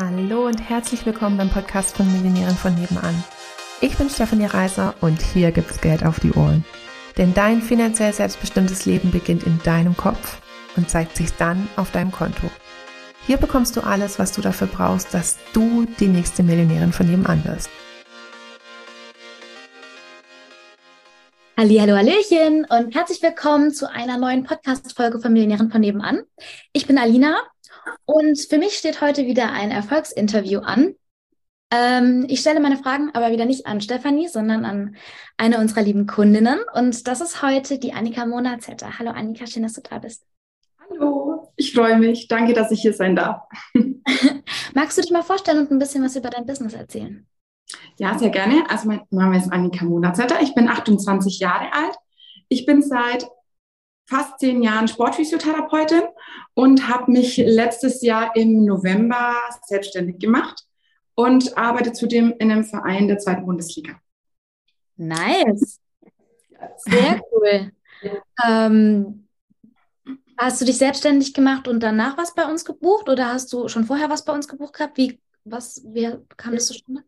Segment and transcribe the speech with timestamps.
[0.00, 3.24] Hallo und herzlich willkommen beim Podcast von Millionären von nebenan.
[3.80, 6.64] Ich bin Stefanie Reiser und hier gibt's Geld auf die Ohren.
[7.16, 10.40] Denn dein finanziell selbstbestimmtes Leben beginnt in deinem Kopf
[10.76, 12.48] und zeigt sich dann auf deinem Konto.
[13.26, 17.44] Hier bekommst du alles, was du dafür brauchst, dass du die nächste Millionärin von nebenan
[17.44, 17.68] wirst.
[21.56, 26.22] Hallo, Hallöchen und herzlich willkommen zu einer neuen Podcast-Folge von Millionären von nebenan.
[26.72, 27.36] Ich bin Alina
[28.04, 30.94] und für mich steht heute wieder ein Erfolgsinterview an.
[31.70, 34.96] Ähm, ich stelle meine Fragen aber wieder nicht an Stefanie, sondern an
[35.36, 36.60] eine unserer lieben Kundinnen.
[36.74, 38.98] Und das ist heute die Annika Monazetter.
[38.98, 40.24] Hallo Annika, schön, dass du da bist.
[40.88, 42.28] Hallo, ich freue mich.
[42.28, 43.42] Danke, dass ich hier sein darf.
[44.74, 47.26] Magst du dich mal vorstellen und ein bisschen was über dein Business erzählen?
[47.98, 48.64] Ja, sehr gerne.
[48.70, 50.40] Also mein Name ist Annika Monazetter.
[50.40, 51.96] Ich bin 28 Jahre alt.
[52.48, 53.28] Ich bin seit
[54.08, 56.02] fast zehn Jahren Sportphysiotherapeutin
[56.54, 59.34] und habe mich letztes Jahr im November
[59.66, 60.64] selbstständig gemacht
[61.14, 64.00] und arbeite zudem in einem Verein der zweiten Bundesliga.
[64.96, 65.80] Nice.
[66.78, 67.72] Sehr cool.
[68.46, 69.28] ähm,
[70.38, 73.84] hast du dich selbstständig gemacht und danach was bei uns gebucht oder hast du schon
[73.84, 74.96] vorher was bei uns gebucht gehabt?
[74.96, 77.04] Wie, was, wie kam das zustande?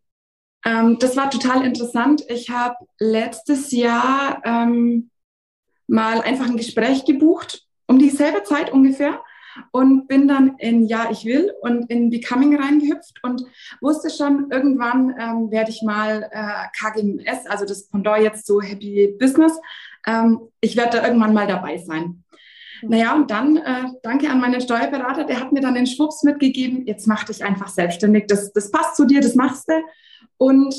[0.64, 2.22] Ähm, das war total interessant.
[2.28, 5.09] Ich habe letztes Jahr ähm,
[5.90, 9.20] mal einfach ein Gespräch gebucht, um dieselbe Zeit ungefähr
[9.72, 13.42] und bin dann in Ja, ich will und in Becoming reingehüpft und
[13.80, 19.16] wusste schon, irgendwann ähm, werde ich mal äh, KGMS, also das Pendant jetzt so Happy
[19.18, 19.58] Business,
[20.06, 22.22] ähm, ich werde da irgendwann mal dabei sein.
[22.82, 26.86] Naja, und dann äh, danke an meinen Steuerberater, der hat mir dann den Schwupps mitgegeben,
[26.86, 29.74] jetzt mach dich einfach selbstständig, das, das passt zu dir, das machst du.
[30.38, 30.74] Und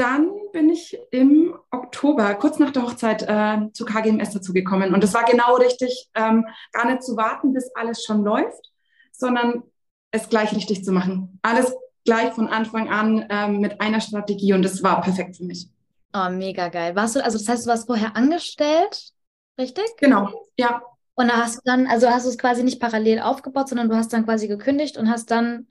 [0.00, 4.94] dann bin ich im Oktober, kurz nach der Hochzeit, äh, zu KGMS dazugekommen.
[4.94, 8.72] Und das war genau richtig, ähm, gar nicht zu warten, bis alles schon läuft,
[9.12, 9.62] sondern
[10.10, 11.38] es gleich richtig zu machen.
[11.42, 15.68] Alles gleich von Anfang an ähm, mit einer Strategie und das war perfekt für mich.
[16.14, 16.96] Oh, mega geil.
[16.96, 19.12] Warst du, also das heißt, du warst vorher angestellt,
[19.58, 19.84] richtig?
[19.98, 20.82] Genau, ja.
[21.14, 23.96] Und da hast du dann, also hast du es quasi nicht parallel aufgebaut, sondern du
[23.96, 25.68] hast dann quasi gekündigt und hast dann,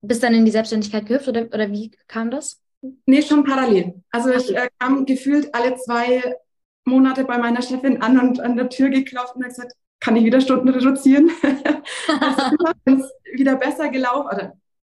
[0.00, 2.63] bist dann in die Selbstständigkeit gehüpft oder, oder wie kam das?
[3.06, 4.02] Nee, schon parallel.
[4.10, 6.36] Also ich äh, kam gefühlt alle zwei
[6.84, 10.24] Monate bei meiner Chefin an und an der Tür geklopft und hat gesagt, kann ich
[10.24, 11.30] wieder Stunden reduzieren?
[12.84, 14.52] also ist wieder besser gelaufen oder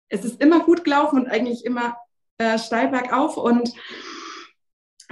[0.08, 1.96] es ist immer gut gelaufen und eigentlich immer
[2.38, 3.72] äh, steil bergauf und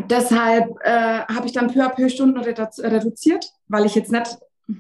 [0.09, 4.39] deshalb äh, habe ich dann peu à peu Stunden redu reduziert, weil ich jetzt nicht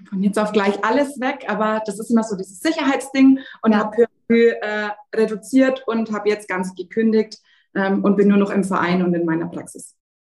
[0.08, 3.78] von jetzt auf gleich alles weg, aber das ist immer so dieses Sicherheitsding und ja.
[3.78, 7.38] habe peu à peu äh, reduziert und habe jetzt ganz gekündigt
[7.74, 9.94] ähm, und bin nur noch im Verein und in meiner Praxis.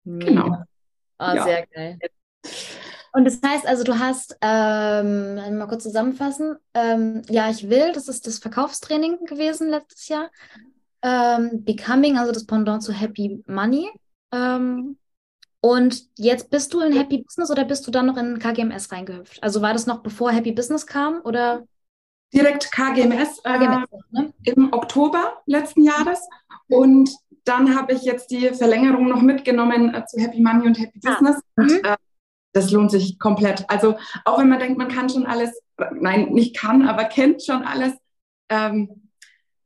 [0.05, 0.27] Mega.
[0.27, 0.65] Genau.
[1.19, 1.45] Oh, ja.
[1.45, 1.99] Sehr geil.
[3.13, 8.09] Und das heißt also, du hast, ähm, mal kurz zusammenfassen, ähm, ja, ich will, das
[8.09, 10.31] ist das Verkaufstraining gewesen letztes Jahr.
[11.03, 13.89] Ähm, Becoming, also das Pendant zu Happy Money.
[14.33, 14.99] Ähm,
[15.61, 19.43] und jetzt bist du in Happy Business oder bist du dann noch in KGMS reingehüpft?
[19.43, 21.67] Also war das noch bevor Happy Business kam oder?
[22.33, 24.33] Direkt KGMS, äh, KGMS ne?
[24.45, 26.21] im Oktober letzten Jahres.
[26.69, 27.11] Und
[27.45, 31.11] dann habe ich jetzt die Verlängerung noch mitgenommen äh, zu Happy Money und Happy ah.
[31.11, 31.43] Business.
[31.57, 31.81] Und, mhm.
[31.85, 31.97] äh,
[32.53, 33.65] das lohnt sich komplett.
[33.69, 35.51] Also auch wenn man denkt, man kann schon alles,
[35.95, 37.95] nein, nicht kann, aber kennt schon alles.
[38.51, 39.11] Ähm,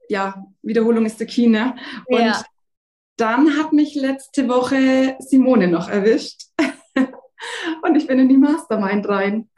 [0.09, 1.75] ja, Wiederholung ist der Key, ne?
[2.07, 2.45] Und ja.
[3.17, 6.43] dann hat mich letzte Woche Simone noch erwischt.
[7.83, 9.49] und ich bin in die Mastermind rein.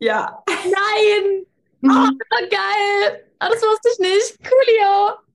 [0.00, 0.42] Ja.
[0.48, 1.44] Nein!
[1.82, 2.08] Oh,
[2.50, 3.24] geil!
[3.40, 4.38] Oh, das wusste ich nicht.
[4.38, 5.27] Coolio!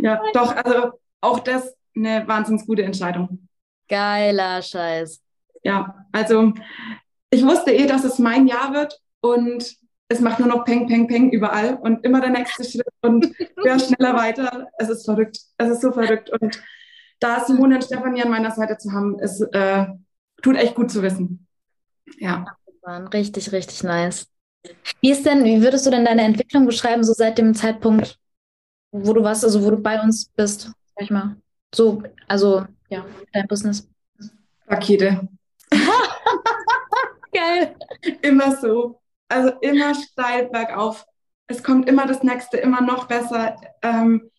[0.00, 3.48] Ja, doch, also auch das eine wahnsinnig gute Entscheidung.
[3.88, 5.20] Geiler Scheiß.
[5.62, 6.52] Ja, also
[7.30, 9.76] ich wusste eh, dass es mein Jahr wird und
[10.08, 13.78] es macht nur noch Peng, Peng, Peng überall und immer der nächste Schritt und höher,
[13.78, 14.68] schneller weiter.
[14.78, 15.38] Es ist verrückt.
[15.56, 16.30] Es ist so verrückt.
[16.30, 16.62] Und
[17.18, 19.86] da Simone und Stefanie an meiner Seite zu haben, ist, äh,
[20.42, 21.46] tut echt gut zu wissen.
[22.18, 22.44] Ja.
[22.84, 24.26] Richtig, richtig nice.
[25.00, 28.18] Wie ist denn, wie würdest du denn deine Entwicklung beschreiben, so seit dem Zeitpunkt,
[28.92, 31.36] wo du warst, also wo du bei uns bist, sag ich mal.
[31.74, 33.88] So, also ja, dein Business.
[34.68, 35.28] Rakete.
[37.32, 37.74] Geil.
[38.20, 39.00] Immer so.
[39.28, 41.06] Also immer steil bergauf.
[41.46, 43.56] Es kommt immer das nächste, immer noch besser.
[43.80, 44.30] Ähm,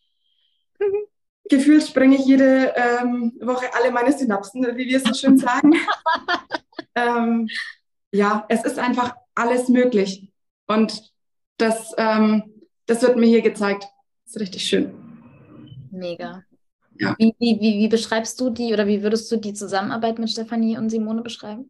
[1.49, 5.73] gefühlt sprenge ich jede ähm, Woche alle meine Synapsen, wie wir es so schön sagen.
[6.95, 7.49] ähm,
[8.11, 10.31] ja, es ist einfach alles möglich.
[10.67, 11.11] Und
[11.57, 13.88] das, ähm, das wird mir hier gezeigt
[14.33, 14.94] ist richtig schön.
[15.91, 16.44] Mega.
[17.00, 17.15] Ja.
[17.18, 20.77] Wie, wie, wie, wie beschreibst du die oder wie würdest du die Zusammenarbeit mit Stefanie
[20.77, 21.69] und Simone beschreiben?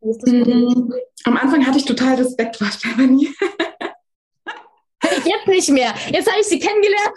[0.00, 3.34] Mmh, am Anfang hatte ich total Respekt vor Stefanie.
[5.02, 5.94] Jetzt jetzt nicht mehr.
[6.10, 7.16] Jetzt habe ich sie kennengelernt.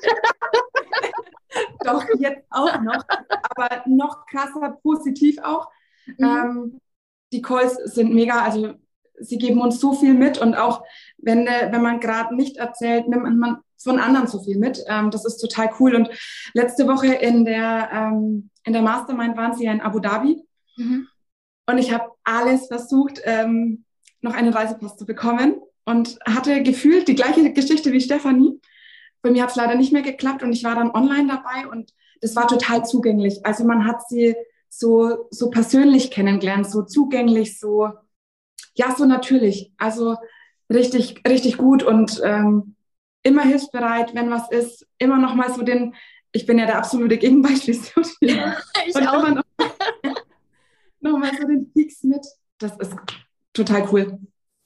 [1.86, 3.04] Doch, jetzt auch noch.
[3.50, 5.70] Aber noch krasser, positiv auch.
[6.06, 6.26] Mhm.
[6.26, 6.82] Ähm,
[7.32, 8.74] die Calls sind mega, also
[9.20, 10.84] sie geben uns so viel mit und auch
[11.18, 14.84] wenn, äh, wenn man gerade nicht erzählt, nimmt man von anderen so viel mit.
[14.88, 15.96] Ähm, das ist total cool.
[15.96, 16.10] Und
[16.54, 20.44] letzte Woche in der, ähm, in der Mastermind waren sie ja in Abu Dhabi.
[20.78, 21.08] Mhm.
[21.70, 23.84] Und ich habe alles versucht, ähm,
[24.22, 28.60] noch einen Reisepass zu bekommen und hatte gefühlt die gleiche Geschichte wie Stefanie.
[29.22, 31.94] Bei mir hat es leider nicht mehr geklappt und ich war dann online dabei und
[32.22, 33.46] das war total zugänglich.
[33.46, 34.36] Also man hat sie
[34.70, 37.90] so, so persönlich kennengelernt, so zugänglich, so,
[38.76, 39.72] ja, so natürlich.
[39.78, 40.18] Also
[40.72, 42.76] richtig, richtig gut und ähm,
[43.28, 45.94] immer hilfsbereit, wenn was ist, immer noch mal so den,
[46.32, 47.78] ich bin ja der absolute Gegenbeispiel.
[48.22, 49.28] Ja, ich und auch.
[49.28, 49.44] Noch,
[51.02, 52.26] noch mal so den Peaks mit.
[52.58, 52.96] Das ist
[53.54, 54.20] total cool.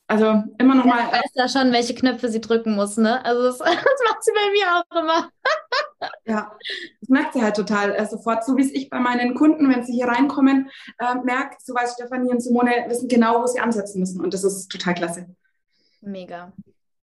[0.07, 1.05] Also immer noch mal.
[1.05, 3.23] Ich weiß ja schon, welche Knöpfe sie drücken muss, ne?
[3.25, 3.67] Also das, das
[4.09, 5.29] macht sie bei mir auch immer.
[6.25, 6.51] ja,
[6.99, 8.45] das merkt sie halt total äh, sofort.
[8.45, 10.69] So wie es ich bei meinen Kunden, wenn sie hier reinkommen,
[10.99, 14.21] äh, merke, so weiß Stefanie und Simone wissen genau, wo sie ansetzen müssen.
[14.21, 15.35] Und das ist total klasse.
[16.01, 16.51] Mega.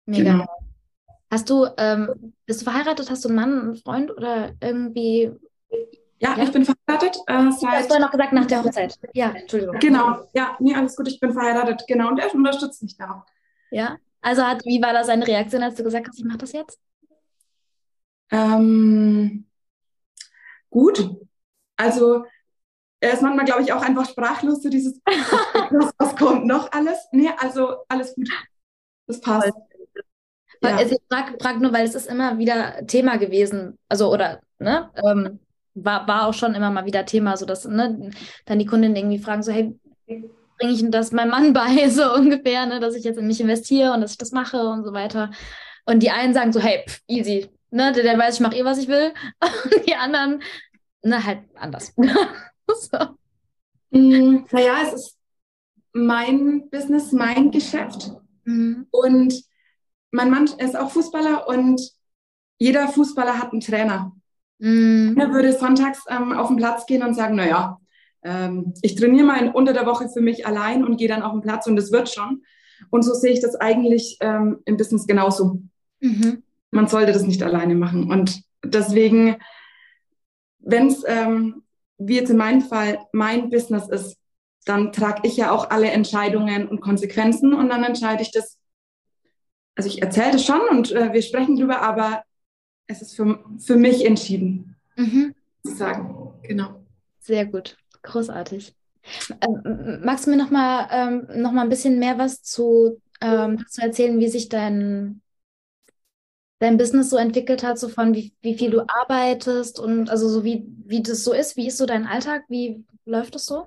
[0.06, 0.32] Mega.
[0.32, 0.69] Genau.
[1.32, 3.10] Hast du, ähm, bist du verheiratet?
[3.10, 5.32] Hast du einen Mann, einen Freund oder irgendwie?
[6.20, 6.44] Ja, ja?
[6.44, 7.18] ich bin verheiratet.
[7.28, 7.90] Äh, seit...
[7.90, 8.98] Du hast noch gesagt nach der Hochzeit.
[9.14, 9.78] Ja, Entschuldigung.
[9.80, 12.10] Genau, ja, nee, alles gut, ich bin verheiratet, genau.
[12.10, 13.26] Und er unterstützt mich da auch.
[13.72, 16.52] Ja, also hat, wie war da seine Reaktion, als du gesagt hast, ich mache das
[16.52, 16.80] jetzt?
[18.32, 19.46] Ähm,
[20.70, 21.16] gut.
[21.78, 22.26] Also
[23.00, 27.08] er ist manchmal, glaube ich, auch einfach sprachlos, so dieses, was, was kommt noch alles?
[27.12, 28.30] Nee, also alles gut.
[29.08, 29.54] Das passt.
[30.62, 30.76] Ja.
[30.76, 34.90] Also ich frage frag nur, weil es ist immer wieder Thema gewesen, also oder ne,
[34.96, 35.40] ähm,
[35.74, 38.12] war, war auch schon immer mal wieder Thema, so dass ne,
[38.46, 39.74] dann die Kundinnen irgendwie fragen so, hey,
[40.06, 43.94] bringe ich das meinem Mann bei, so ungefähr, ne, dass ich jetzt in mich investiere
[43.94, 45.32] und dass ich das mache und so weiter.
[45.86, 48.66] Und die einen sagen so, hey, pff, easy, ne, der, der weiß, ich mache eh,
[48.66, 49.14] was ich will.
[49.64, 50.42] Und die anderen,
[51.04, 51.94] ne, halt anders.
[52.68, 52.98] so.
[53.92, 55.18] Mm, naja, es ist
[55.94, 58.12] mein Business, mein Geschäft.
[58.44, 58.88] Mhm.
[58.92, 59.34] Und
[60.12, 61.82] mein Mann ist auch Fußballer und
[62.58, 64.12] jeder Fußballer hat einen Trainer.
[64.60, 65.16] Mhm.
[65.18, 67.80] Er würde sonntags ähm, auf den Platz gehen und sagen, naja,
[68.24, 71.32] ähm, ich trainiere mal in, unter der Woche für mich allein und gehe dann auf
[71.32, 72.44] den Platz und das wird schon.
[72.90, 75.62] Und so sehe ich das eigentlich ähm, im Business genauso.
[76.02, 76.44] Mhm.
[76.72, 78.12] Man sollte das nicht alleine machen.
[78.12, 79.38] Und deswegen,
[80.60, 81.64] wenn es, ähm,
[81.98, 84.18] wie jetzt in meinem Fall, mein Business ist,
[84.66, 88.59] dann trage ich ja auch alle Entscheidungen und Konsequenzen und dann entscheide ich das.
[89.80, 92.24] Also ich erzähle das schon und äh, wir sprechen drüber, aber
[92.88, 94.76] es ist für, für mich entschieden.
[94.98, 95.34] Mhm.
[95.64, 96.84] Sagen, genau.
[97.22, 98.76] Sehr gut, großartig.
[99.40, 103.64] Ähm, magst du mir noch mal, ähm, noch mal ein bisschen mehr was zu, ähm,
[103.70, 105.22] zu erzählen, wie sich dein,
[106.60, 110.44] dein Business so entwickelt hat, so von wie, wie viel du arbeitest und also so
[110.44, 113.66] wie, wie das so ist, wie ist so dein Alltag, wie läuft das so?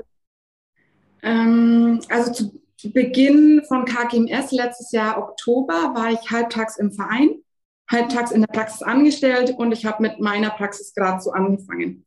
[1.23, 7.43] Ähm, also zu Beginn von KGMS letztes Jahr Oktober war ich halbtags im Verein,
[7.91, 12.07] halbtags in der Praxis angestellt und ich habe mit meiner Praxis gerade so angefangen.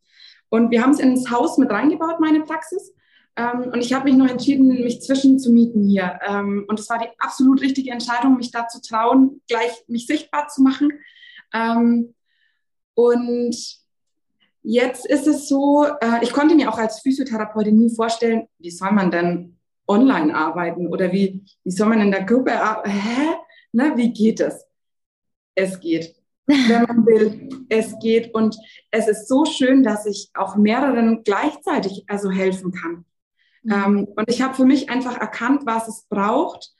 [0.50, 2.94] Und wir haben es ins Haus mit reingebaut, meine Praxis.
[3.36, 6.19] Ähm, und ich habe mich noch entschieden, mich zwischen zu mieten hier.
[6.25, 10.48] Ähm, und es war die absolut richtige Entscheidung, mich da zu trauen, gleich mich sichtbar
[10.48, 10.94] zu machen.
[11.53, 12.13] Ähm,
[12.94, 13.86] und
[14.67, 18.91] Jetzt ist es so, äh, ich konnte mir auch als Physiotherapeutin nie vorstellen, wie soll
[18.94, 19.55] man denn
[19.88, 22.89] online arbeiten oder wie, wie soll man in der Gruppe arbeiten?
[22.89, 23.36] Hä?
[23.72, 24.65] Na, wie geht es?
[25.56, 26.15] Es geht.
[26.46, 28.34] Wenn man will, es geht.
[28.34, 28.56] Und
[28.92, 33.06] es ist so schön, dass ich auch mehreren gleichzeitig also helfen kann.
[33.63, 33.72] Mhm.
[33.74, 36.72] Ähm, und ich habe für mich einfach erkannt, was es braucht,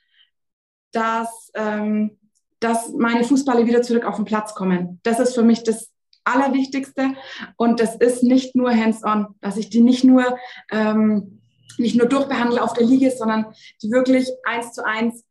[0.92, 2.18] dass, ähm,
[2.60, 5.00] dass meine Fußballer wieder zurück auf den Platz kommen.
[5.02, 5.90] Das ist für mich das
[6.26, 7.14] Allerwichtigste.
[7.56, 10.36] Und das ist nicht nur hands-on, dass ich die nicht nur,
[10.70, 11.35] ähm,
[11.78, 15.24] nicht nur durchbehandle auf der Liege, sondern die wirklich eins zu eins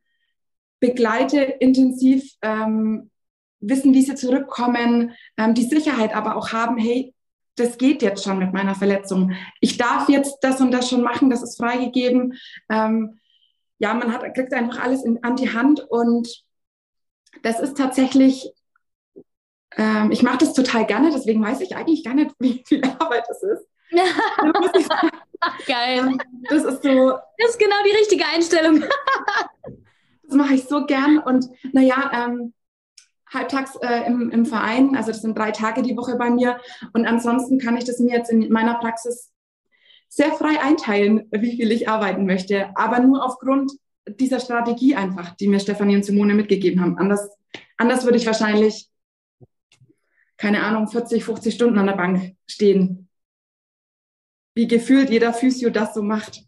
[0.79, 3.09] begleite, intensiv ähm,
[3.59, 7.13] wissen, wie sie zurückkommen, ähm, die Sicherheit aber auch haben, hey,
[7.55, 9.31] das geht jetzt schon mit meiner Verletzung.
[9.61, 12.33] Ich darf jetzt das und das schon machen, das ist freigegeben.
[12.69, 13.19] Ähm,
[13.79, 16.43] ja, man hat, kriegt einfach alles in, an die Hand und
[17.43, 18.51] das ist tatsächlich
[19.77, 23.25] ähm, ich mache das total gerne, deswegen weiß ich eigentlich gar nicht, wie viel Arbeit
[23.29, 23.67] es ist.
[25.67, 26.17] Geil.
[26.49, 27.11] Das ist so.
[27.37, 28.83] Das ist genau die richtige Einstellung.
[30.23, 31.19] das mache ich so gern.
[31.19, 32.53] Und naja, ähm,
[33.31, 36.59] halbtags äh, im, im Verein, also das sind drei Tage die Woche bei mir.
[36.93, 39.31] Und ansonsten kann ich das mir jetzt in meiner Praxis
[40.07, 42.69] sehr frei einteilen, wie viel ich arbeiten möchte.
[42.75, 43.71] Aber nur aufgrund
[44.07, 46.97] dieser Strategie einfach, die mir Stefanie und Simone mitgegeben haben.
[46.97, 47.29] Anders
[47.77, 48.89] Anders würde ich wahrscheinlich,
[50.37, 53.04] keine Ahnung, 40, 50 Stunden an der Bank stehen.
[54.55, 56.43] Wie gefühlt jeder Physio das so macht.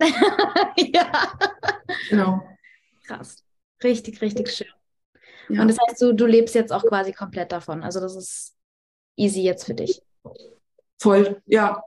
[0.00, 1.38] ja.
[2.10, 2.42] Genau.
[3.06, 3.44] Krass.
[3.82, 4.68] Richtig, richtig schön.
[5.48, 5.62] Ja.
[5.62, 7.82] Und das heißt, du, du lebst jetzt auch quasi komplett davon.
[7.82, 8.56] Also das ist
[9.16, 10.02] easy jetzt für dich.
[11.00, 11.82] Voll, ja.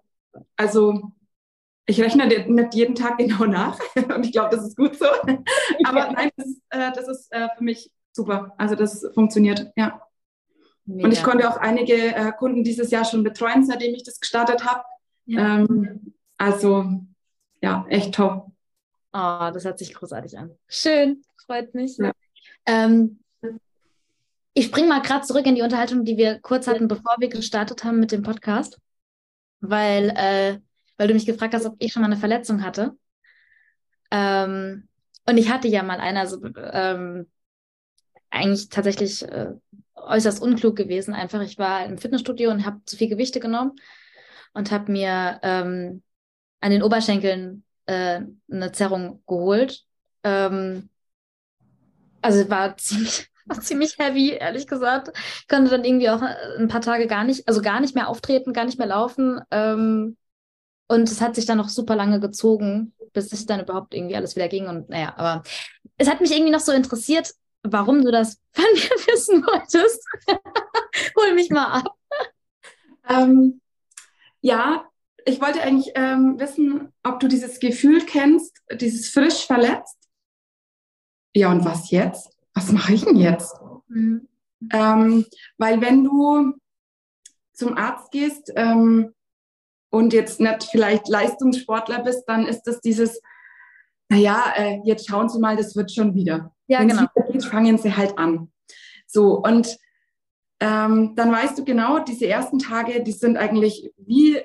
[0.55, 1.11] Also
[1.85, 5.05] ich rechne nicht jeden Tag genau nach und ich glaube, das ist gut so.
[5.85, 8.53] Aber nein, das ist, äh, das ist äh, für mich super.
[8.57, 10.01] Also das funktioniert, ja.
[10.95, 11.07] Mega.
[11.07, 14.65] Und ich konnte auch einige äh, Kunden dieses Jahr schon betreuen, seitdem ich das gestartet
[14.65, 14.83] habe.
[15.25, 15.59] Ja.
[15.59, 17.01] Ähm, also
[17.61, 18.47] ja, echt top.
[19.13, 20.51] Oh, das hört sich großartig an.
[20.67, 21.97] Schön, freut mich.
[21.97, 22.11] Ja.
[22.65, 23.19] Ähm,
[24.53, 27.83] ich springe mal gerade zurück in die Unterhaltung, die wir kurz hatten, bevor wir gestartet
[27.83, 28.79] haben mit dem Podcast,
[29.61, 30.59] weil, äh,
[30.97, 32.97] weil du mich gefragt hast, ob ich schon mal eine Verletzung hatte.
[34.11, 34.87] Ähm,
[35.25, 37.29] und ich hatte ja mal eine, also ähm,
[38.29, 39.53] eigentlich tatsächlich äh,
[39.95, 41.13] äußerst unklug gewesen.
[41.13, 43.73] Einfach, ich war im Fitnessstudio und habe zu viel Gewichte genommen
[44.53, 46.03] und habe mir ähm,
[46.59, 48.21] an den Oberschenkeln äh,
[48.51, 49.83] eine Zerrung geholt.
[50.23, 50.89] Ähm,
[52.21, 55.11] also war ziemlich, war ziemlich heavy, ehrlich gesagt.
[55.39, 58.53] Ich konnte dann irgendwie auch ein paar Tage gar nicht, also gar nicht mehr auftreten,
[58.53, 59.41] gar nicht mehr laufen.
[59.51, 60.17] Ähm,
[60.87, 64.35] und es hat sich dann noch super lange gezogen, bis es dann überhaupt irgendwie alles
[64.35, 64.67] wieder ging.
[64.67, 65.43] Und naja, aber
[65.97, 67.33] es hat mich irgendwie noch so interessiert,
[67.63, 70.05] warum du das von mir wissen wolltest.
[71.17, 71.95] Hol mich mal ab.
[73.07, 73.61] Ähm,
[74.41, 74.85] ja,
[75.25, 79.97] ich wollte eigentlich ähm, wissen, ob du dieses Gefühl kennst, dieses frisch verletzt.
[81.35, 82.37] Ja, und was jetzt?
[82.53, 83.55] Was mache ich denn jetzt?
[83.87, 84.27] Mhm.
[84.71, 85.25] Ähm,
[85.57, 86.53] weil wenn du
[87.53, 89.13] zum Arzt gehst ähm,
[89.89, 93.21] und jetzt nicht vielleicht Leistungssportler bist, dann ist das dieses,
[94.09, 96.53] naja, äh, jetzt schauen Sie mal, das wird schon wieder.
[96.67, 97.07] Ja, Wenn genau.
[97.45, 98.51] Fangen Sie halt an.
[99.07, 99.77] So, und
[100.61, 104.39] ähm, dann weißt du genau, diese ersten Tage, die sind eigentlich wie,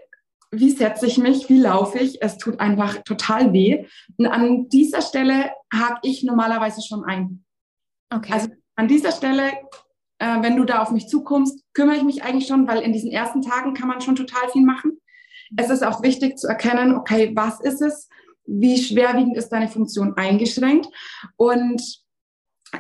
[0.51, 3.87] wie setze ich mich, wie laufe ich, es tut einfach total weh.
[4.17, 7.45] Und an dieser Stelle hake ich normalerweise schon ein.
[8.11, 8.33] Okay.
[8.33, 9.53] Also an dieser Stelle,
[10.19, 13.11] äh, wenn du da auf mich zukommst, kümmere ich mich eigentlich schon, weil in diesen
[13.11, 14.99] ersten Tagen kann man schon total viel machen.
[15.57, 18.09] Es ist auch wichtig zu erkennen, okay, was ist es?
[18.47, 20.89] Wie schwerwiegend ist deine Funktion eingeschränkt?
[21.37, 22.06] Und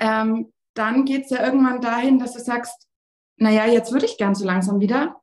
[0.00, 2.86] ähm, dann geht es ja irgendwann dahin, dass du sagst,
[3.38, 5.16] naja, jetzt würde ich gern so langsam wieder.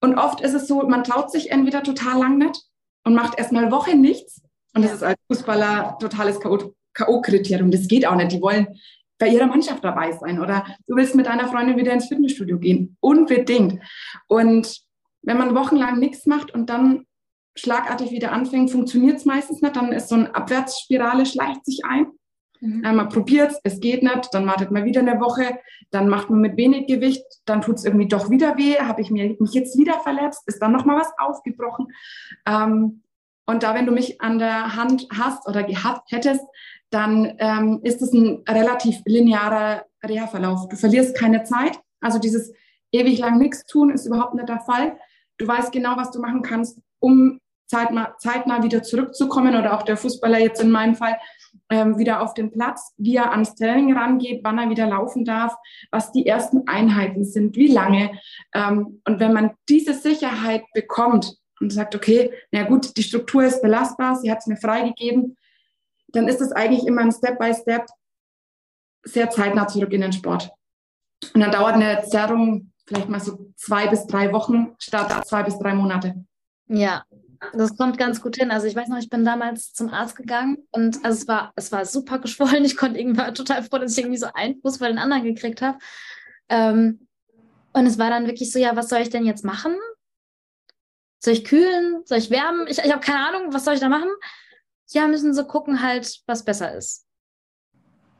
[0.00, 2.62] Und oft ist es so, man traut sich entweder total lang nicht
[3.04, 4.42] und macht erstmal Woche nichts.
[4.74, 6.74] Und das ist als Fußballer totales K.O.
[6.92, 7.70] K.O.-Kriterium.
[7.70, 8.32] Das geht auch nicht.
[8.32, 8.68] Die wollen
[9.18, 10.40] bei ihrer Mannschaft dabei sein.
[10.40, 12.96] Oder du willst mit deiner Freundin wieder ins Fitnessstudio gehen.
[13.00, 13.82] Unbedingt.
[14.28, 14.82] Und
[15.22, 17.06] wenn man wochenlang nichts macht und dann
[17.56, 19.76] schlagartig wieder anfängt, funktioniert es meistens nicht.
[19.76, 22.08] Dann ist so eine Abwärtsspirale, schleicht sich ein.
[22.60, 22.80] Mhm.
[22.80, 25.58] Man probiert es, es geht nicht, dann wartet man wieder eine Woche,
[25.90, 29.10] dann macht man mit wenig Gewicht, dann tut es irgendwie doch wieder weh, habe ich
[29.10, 31.88] mich jetzt wieder verletzt, ist dann nochmal was aufgebrochen.
[32.46, 33.02] Ähm,
[33.46, 36.44] und da, wenn du mich an der Hand hast oder gehabt hättest,
[36.90, 40.68] dann ähm, ist es ein relativ linearer Reha-Verlauf.
[40.68, 42.52] Du verlierst keine Zeit, also dieses
[42.92, 44.98] ewig lang nichts tun ist überhaupt nicht der Fall.
[45.38, 49.96] Du weißt genau, was du machen kannst, um zeitnah, zeitnah wieder zurückzukommen oder auch der
[49.96, 51.18] Fußballer jetzt in meinem Fall
[51.70, 55.54] ähm, wieder auf den Platz, wie er ans Training rangeht, wann er wieder laufen darf,
[55.90, 58.18] was die ersten Einheiten sind, wie lange.
[58.54, 63.62] Ähm, und wenn man diese Sicherheit bekommt und sagt, okay, na gut, die Struktur ist
[63.62, 65.36] belastbar, sie hat es mir freigegeben,
[66.08, 67.86] dann ist es eigentlich immer ein Step by Step
[69.04, 70.50] sehr zeitnah zurück in den Sport.
[71.34, 75.58] Und dann dauert eine Zerrung vielleicht mal so zwei bis drei Wochen statt zwei bis
[75.58, 76.14] drei Monate.
[76.68, 77.04] Ja,
[77.52, 78.50] das kommt ganz gut hin.
[78.50, 81.72] Also ich weiß noch, ich bin damals zum Arzt gegangen und also es war, es
[81.72, 82.64] war super geschwollen.
[82.64, 85.24] Ich konnte irgendwie war total froh, dass ich irgendwie so einen Fuß vor den anderen
[85.24, 85.78] gekriegt habe.
[86.48, 87.08] Ähm,
[87.72, 89.76] und es war dann wirklich so, ja, was soll ich denn jetzt machen?
[91.18, 92.02] Soll ich kühlen?
[92.04, 92.66] Soll ich wärmen?
[92.68, 94.10] Ich, ich habe keine Ahnung, was soll ich da machen?
[94.90, 97.06] Ja, müssen sie gucken halt, was besser ist.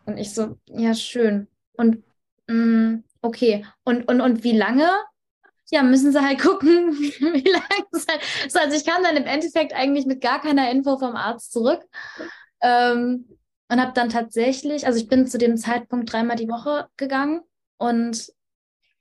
[0.05, 1.49] Und ich so, ja, schön.
[1.75, 2.05] Und
[2.49, 3.65] mh, okay.
[3.85, 4.91] Und, und, und wie lange?
[5.71, 7.86] ja, müssen sie halt gucken, wie lange
[8.67, 11.83] also ich kam dann im Endeffekt eigentlich mit gar keiner Info vom Arzt zurück.
[12.61, 13.27] Ähm,
[13.69, 17.41] und habe dann tatsächlich, also ich bin zu dem Zeitpunkt dreimal die Woche gegangen
[17.79, 18.33] und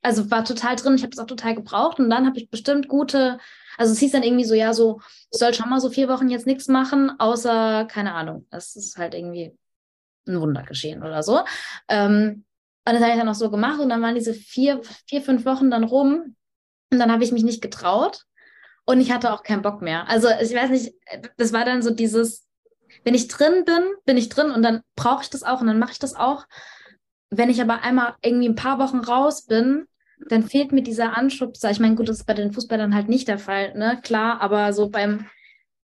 [0.02, 2.88] also war total drin, ich habe das auch total gebraucht und dann habe ich bestimmt
[2.88, 3.40] gute,
[3.78, 6.30] also es hieß dann irgendwie so, ja, so, ich soll schon mal so vier Wochen
[6.30, 9.56] jetzt nichts machen, außer, keine Ahnung, es ist halt irgendwie
[10.28, 11.42] ein Wunder geschehen oder so.
[11.88, 12.46] Ähm,
[12.88, 15.46] und das habe ich dann auch so gemacht und dann waren diese vier, vier, fünf
[15.46, 16.36] Wochen dann rum
[16.92, 18.26] und dann habe ich mich nicht getraut
[18.86, 20.08] und ich hatte auch keinen Bock mehr.
[20.08, 20.94] Also ich weiß nicht,
[21.38, 22.48] das war dann so dieses,
[23.04, 25.80] wenn ich drin bin, bin ich drin und dann brauche ich das auch und dann
[25.80, 26.46] mache ich das auch.
[27.32, 29.88] wenn ich aber einmal irgendwie ein paar Wochen raus bin,
[30.30, 31.72] dann fehlt mir dieser Anschubser.
[31.72, 34.00] Ich meine, gut, das ist bei den Fußballern halt nicht der Fall, ne?
[34.04, 35.26] Klar, aber so beim,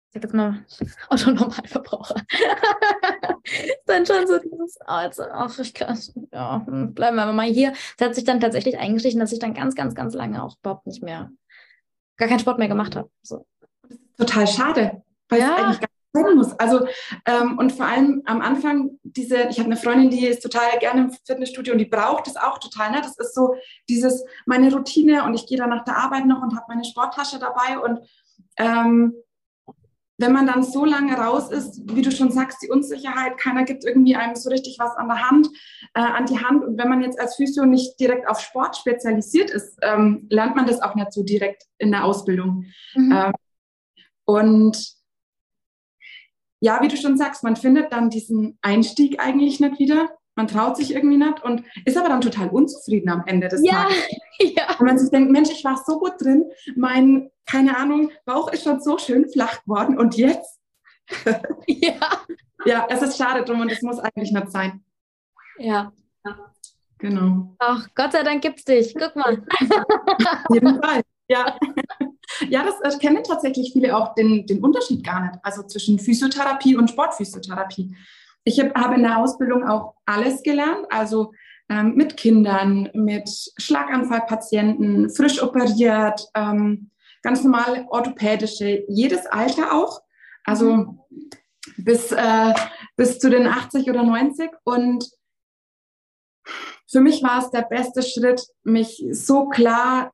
[0.07, 0.65] ich sag jetzt mal,
[1.09, 2.15] Autonormalverbraucher.
[3.85, 5.99] dann schon so dieses, oh, jetzt, ach, ich kann,
[6.31, 7.73] ja, hm, bleiben wir mal hier.
[7.97, 10.87] Das hat sich dann tatsächlich eingeschlichen, dass ich dann ganz, ganz, ganz lange auch überhaupt
[10.87, 11.31] nicht mehr,
[12.21, 13.09] gar keinen Sport mehr gemacht habe.
[13.23, 13.45] So.
[14.17, 15.55] Total schade, weil ja.
[15.55, 16.51] es eigentlich gar sein muss.
[16.59, 16.85] Also
[17.25, 21.01] ähm, und vor allem am Anfang diese, ich habe eine Freundin, die ist total gerne
[21.01, 22.91] im Fitnessstudio und die braucht es auch total.
[22.91, 23.01] Ne?
[23.01, 23.55] Das ist so
[23.87, 27.39] dieses meine Routine und ich gehe dann nach der Arbeit noch und habe meine Sporttasche
[27.39, 27.99] dabei und
[28.57, 29.13] ähm,
[30.21, 33.83] wenn man dann so lange raus ist, wie du schon sagst, die Unsicherheit, keiner gibt
[33.83, 35.47] irgendwie einem so richtig was an der Hand,
[35.93, 36.63] äh, an die Hand.
[36.63, 40.67] Und wenn man jetzt als Physio nicht direkt auf Sport spezialisiert ist, ähm, lernt man
[40.67, 42.65] das auch nicht so direkt in der Ausbildung.
[42.95, 43.11] Mhm.
[43.11, 43.33] Ähm,
[44.25, 44.93] und
[46.61, 50.09] ja, wie du schon sagst, man findet dann diesen Einstieg eigentlich nicht wieder.
[50.35, 53.83] Man traut sich irgendwie nicht und ist aber dann total unzufrieden am Ende des ja,
[53.83, 53.97] Tages.
[54.57, 54.75] Ja.
[54.79, 58.63] Und man sich denkt, Mensch, ich war so gut drin, mein, keine Ahnung, Bauch ist
[58.63, 60.59] schon so schön flach geworden und jetzt?
[61.67, 61.99] ja.
[62.65, 64.83] Ja, es ist schade drum und es muss eigentlich nicht sein.
[65.57, 65.91] Ja.
[66.99, 67.55] Genau.
[67.57, 68.93] Ach, Gott sei Dank gibt's dich.
[68.93, 69.43] Guck mal.
[70.45, 71.01] Auf jeden Fall.
[71.27, 71.57] Ja.
[72.47, 76.89] Ja, das kennen tatsächlich viele auch den, den Unterschied gar nicht, also zwischen Physiotherapie und
[76.89, 77.95] Sportphysiotherapie.
[78.43, 81.33] Ich hab, habe in der Ausbildung auch alles gelernt, also
[81.69, 86.91] ähm, mit Kindern, mit Schlaganfallpatienten, frisch operiert, ähm,
[87.21, 90.01] ganz normale orthopädische, jedes Alter auch,
[90.43, 90.99] also mhm.
[91.77, 92.53] bis, äh,
[92.95, 95.09] bis zu den 80 oder 90 und
[96.89, 100.11] für mich war es der beste Schritt, mich so klar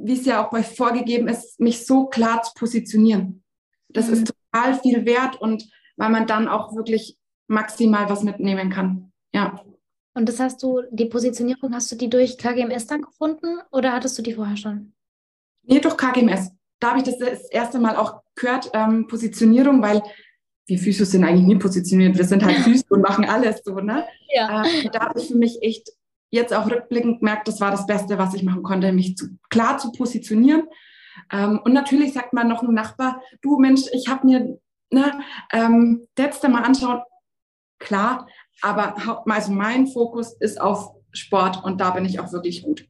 [0.00, 3.42] wie es ja auch bei vorgegeben ist, mich so klar zu positionieren.
[3.88, 4.12] Das mhm.
[4.14, 7.18] ist total viel wert und weil man dann auch wirklich
[7.48, 9.12] maximal was mitnehmen kann.
[9.32, 9.64] Ja.
[10.14, 14.18] Und das hast du, die Positionierung, hast du die durch KGMS dann gefunden oder hattest
[14.18, 14.92] du die vorher schon?
[15.68, 16.50] Nee, durch KGMS.
[16.80, 20.02] Da habe ich das das erste Mal auch gehört, ähm, Positionierung, weil
[20.66, 22.16] wir Physios sind eigentlich nie positioniert.
[22.16, 24.06] Wir sind halt Physio und machen alles so, ne?
[24.34, 24.64] Ja.
[24.64, 25.90] Äh, da habe ich für mich echt
[26.30, 29.78] jetzt auch rückblickend gemerkt, das war das Beste, was ich machen konnte, mich zu, klar
[29.78, 30.64] zu positionieren.
[31.32, 34.58] Ähm, und natürlich sagt man noch ein Nachbar, du Mensch, ich habe mir,
[34.90, 35.20] ne,
[35.52, 37.00] ähm, letzte Mal anschauen,
[37.78, 38.26] klar,
[38.60, 42.86] aber also mein Fokus ist auf Sport und da bin ich auch wirklich gut.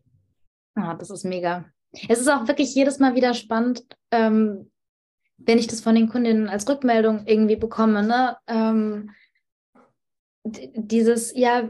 [0.75, 1.67] Ah, das ist mega.
[1.93, 4.71] Es ist auch wirklich jedes Mal wieder spannend, ähm,
[5.39, 8.37] wenn ich das von den Kundinnen als Rückmeldung irgendwie bekomme, ne?
[8.47, 9.11] Ähm,
[10.45, 11.69] dieses, ja,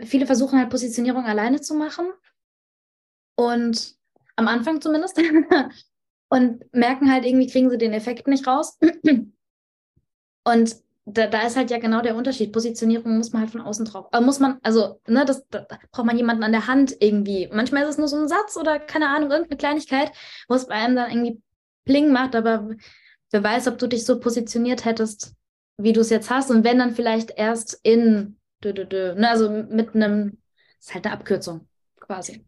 [0.00, 2.06] viele versuchen halt Positionierung alleine zu machen.
[3.36, 3.96] Und
[4.36, 5.20] am Anfang zumindest.
[6.28, 8.78] und merken halt irgendwie, kriegen sie den Effekt nicht raus.
[10.44, 12.52] und da, da, ist halt ja genau der Unterschied.
[12.52, 14.06] Positionierung muss man halt von außen drauf.
[14.12, 17.48] Aber muss man, also, ne, das, da braucht man jemanden an der Hand irgendwie.
[17.52, 20.12] Manchmal ist es nur so ein Satz oder keine Ahnung, irgendeine Kleinigkeit,
[20.48, 21.42] wo es bei einem dann irgendwie
[21.84, 22.70] Pling macht, aber
[23.30, 25.34] wer weiß, ob du dich so positioniert hättest,
[25.78, 26.50] wie du es jetzt hast.
[26.50, 29.14] Und wenn dann vielleicht erst in Dö, dö, dö.
[29.14, 30.38] Ne, also mit einem,
[30.78, 31.66] ist halt eine Abkürzung
[31.98, 32.44] quasi.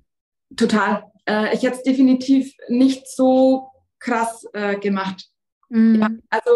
[0.57, 1.05] Total.
[1.27, 5.27] Äh, ich hätte es definitiv nicht so krass äh, gemacht.
[5.71, 6.01] Mhm.
[6.01, 6.51] Ja, also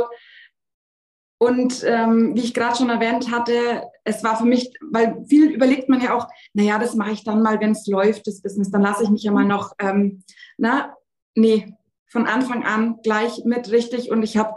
[1.39, 5.89] und ähm, wie ich gerade schon erwähnt hatte, es war für mich, weil viel überlegt
[5.89, 8.83] man ja auch, naja, das mache ich dann mal, wenn es läuft, das Business, dann
[8.83, 10.23] lasse ich mich ja mal noch, ähm,
[10.57, 10.95] na,
[11.35, 11.75] nee,
[12.09, 14.11] von Anfang an gleich mit richtig.
[14.11, 14.55] Und ich habe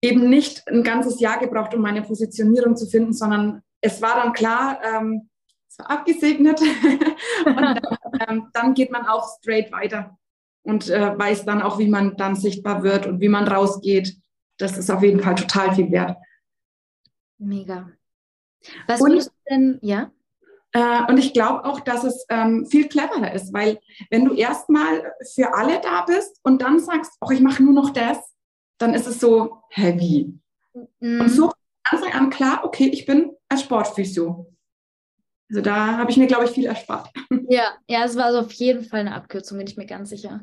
[0.00, 4.32] eben nicht ein ganzes Jahr gebraucht, um meine Positionierung zu finden, sondern es war dann
[4.32, 5.28] klar, ähm,
[5.68, 6.60] es war abgesegnet.
[7.44, 7.80] Und dann,
[8.28, 10.16] ähm, dann, geht man auch straight weiter
[10.62, 14.16] und äh, weiß dann auch, wie man dann sichtbar wird und wie man rausgeht.
[14.58, 16.16] Das ist auf jeden Fall total viel wert.
[17.38, 17.90] Mega.
[18.86, 20.10] Was und, würdest du denn, ja?
[20.72, 23.78] Äh, und ich glaube auch, dass es ähm, viel cleverer ist, weil
[24.10, 27.90] wenn du erstmal für alle da bist und dann sagst, oh, ich mache nur noch
[27.90, 28.18] das,
[28.78, 30.38] dann ist es so heavy.
[31.00, 31.20] Mhm.
[31.20, 31.50] Und so
[31.90, 34.52] Anfang an klar, okay, ich bin als Sportphysio.
[35.48, 37.10] Also da habe ich mir, glaube ich, viel erspart.
[37.50, 40.42] Ja, ja, es war also auf jeden Fall eine Abkürzung, bin ich mir ganz sicher.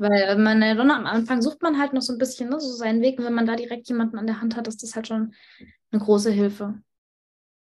[0.00, 3.02] Weil man äh, am Anfang sucht man halt noch so ein bisschen ne, so seinen
[3.02, 5.34] Weg und wenn man da direkt jemanden an der Hand hat, ist das halt schon
[5.92, 6.80] eine große Hilfe.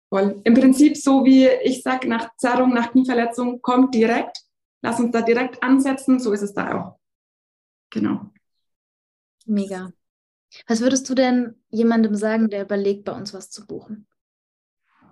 [0.08, 0.40] Voll.
[0.46, 4.38] Im Prinzip so wie ich sage, nach Zerrung, nach Knieverletzung, kommt direkt.
[4.82, 7.00] Lass uns da direkt ansetzen, so ist es da auch.
[7.90, 8.32] Genau.
[9.46, 9.92] Mega.
[10.66, 14.08] Was würdest du denn jemandem sagen, der überlegt, bei uns was zu buchen?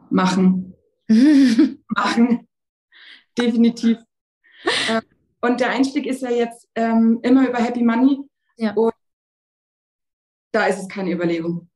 [0.09, 0.75] Machen.
[1.89, 2.47] Machen.
[3.37, 3.97] Definitiv.
[4.87, 5.01] Äh,
[5.41, 8.19] und der Einstieg ist ja jetzt ähm, immer über Happy Money.
[8.57, 8.73] Ja.
[8.73, 8.93] Und
[10.51, 11.69] da ist es keine Überlegung.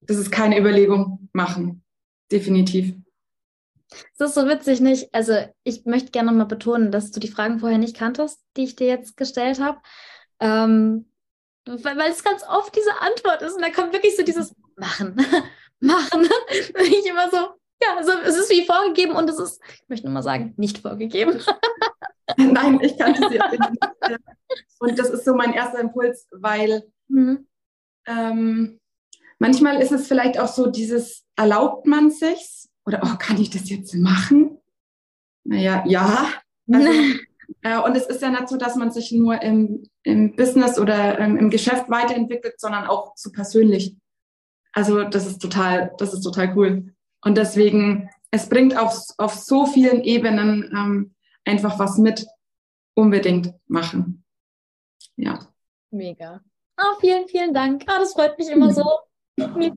[0.00, 1.28] Das ist keine Überlegung.
[1.32, 1.82] Machen.
[2.30, 2.94] Definitiv.
[4.18, 5.14] Das ist so witzig, nicht?
[5.14, 8.76] Also, ich möchte gerne nochmal betonen, dass du die Fragen vorher nicht kanntest, die ich
[8.76, 9.80] dir jetzt gestellt habe.
[10.40, 11.08] Ähm,
[11.66, 15.16] weil, weil es ganz oft diese Antwort ist und da kommt wirklich so dieses Machen,
[15.80, 16.20] Machen.
[16.78, 17.36] Und ich immer so,
[17.82, 20.78] ja, also es ist wie vorgegeben und es ist, ich möchte nur mal sagen, nicht
[20.78, 21.40] vorgegeben.
[22.36, 23.62] Nein, ich kannte sie auch nicht.
[24.78, 27.46] Und das ist so mein erster Impuls, weil mhm.
[28.06, 28.80] ähm,
[29.38, 32.68] manchmal ist es vielleicht auch so dieses, erlaubt man sich's?
[32.84, 34.58] Oder, oh, kann ich das jetzt machen?
[35.44, 36.28] Naja, ja.
[36.72, 36.88] Also,
[37.62, 41.18] äh, und es ist ja nicht so, dass man sich nur im, im Business oder
[41.18, 43.96] ähm, im Geschäft weiterentwickelt, sondern auch so persönlich.
[44.72, 46.94] Also das ist total, das ist total cool.
[47.24, 51.15] Und deswegen, es bringt auf, auf so vielen Ebenen ähm,
[51.46, 52.26] einfach was mit.
[52.94, 54.24] Unbedingt machen.
[55.16, 55.38] Ja.
[55.90, 56.40] Mega.
[56.78, 57.84] Oh, vielen, vielen Dank.
[57.86, 58.84] Oh, das freut mich immer so.
[59.36, 59.76] Ich liebe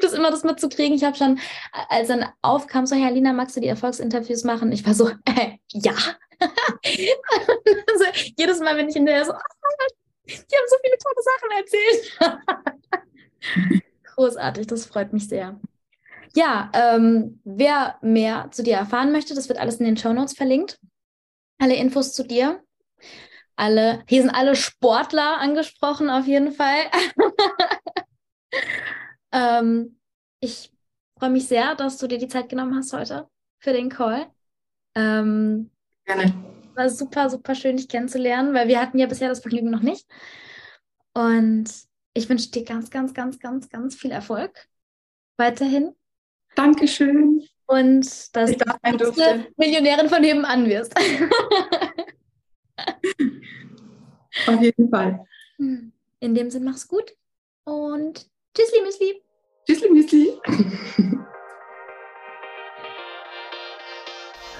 [0.00, 0.96] das, immer, das mitzukriegen.
[0.96, 1.38] Ich habe schon,
[1.88, 4.72] als dann aufkam, so, Herr Lina, magst du die Erfolgsinterviews machen?
[4.72, 5.94] Ich war so, äh, ja.
[6.40, 8.04] also,
[8.36, 9.36] jedes Mal, wenn ich in der so, oh,
[10.26, 12.18] die haben so viele tolle Sachen erzählt.
[14.14, 15.60] Großartig, das freut mich sehr.
[16.34, 20.34] Ja, ähm, wer mehr zu dir erfahren möchte, das wird alles in den Show Notes
[20.34, 20.78] verlinkt.
[21.58, 22.62] Alle Infos zu dir.
[23.56, 26.90] Alle, hier sind alle Sportler angesprochen, auf jeden Fall.
[29.32, 29.98] ähm,
[30.40, 30.70] ich
[31.18, 34.26] freue mich sehr, dass du dir die Zeit genommen hast heute für den Call.
[34.94, 35.70] Ähm,
[36.04, 36.34] Gerne.
[36.74, 40.06] War super, super schön, dich kennenzulernen, weil wir hatten ja bisher das Vergnügen noch nicht.
[41.14, 41.70] Und
[42.12, 44.68] ich wünsche dir ganz, ganz, ganz, ganz, ganz viel Erfolg
[45.38, 45.94] weiterhin.
[46.54, 47.48] Dankeschön.
[47.66, 50.94] Und dass ich du Millionärin von nebenan wirst.
[54.46, 55.24] Auf jeden Fall.
[55.58, 55.92] In
[56.34, 57.16] dem Sinn, mach's gut
[57.64, 59.22] und tschüssli, Müsli.
[59.66, 60.32] Tschüssli, Müsli.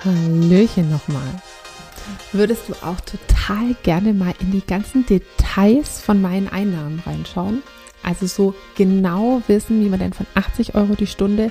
[0.05, 1.43] Hallöchen nochmal.
[2.33, 7.63] Würdest du auch total gerne mal in die ganzen Details von meinen Einnahmen reinschauen?
[8.03, 11.51] Also so genau wissen, wie man denn von 80 Euro die Stunde